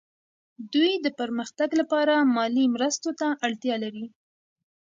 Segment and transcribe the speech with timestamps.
[0.73, 4.05] دوی د پرمختګ لپاره مالي مرستو ته اړتیا لري